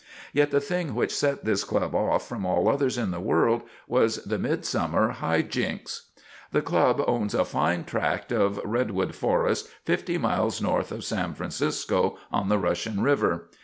Yet 0.33 0.49
the 0.49 0.59
thing 0.59 0.95
which 0.95 1.15
set 1.15 1.45
this 1.45 1.63
club 1.63 1.93
off 1.93 2.27
from 2.27 2.43
all 2.43 2.67
others 2.67 2.97
in 2.97 3.11
the 3.11 3.19
world 3.19 3.61
was 3.87 4.15
the 4.23 4.39
midsummer 4.39 5.09
High 5.09 5.43
Jinks. 5.43 6.07
The 6.51 6.63
club 6.63 7.03
owns 7.05 7.35
a 7.35 7.45
fine 7.45 7.83
tract 7.83 8.31
of 8.31 8.59
redwood 8.65 9.13
forest 9.13 9.67
fifty 9.85 10.17
miles 10.17 10.59
north 10.59 10.91
of 10.91 11.03
San 11.03 11.35
Francisco 11.35 12.17
on 12.31 12.49
the 12.49 12.57
Russian 12.57 13.01
River. 13.01 13.49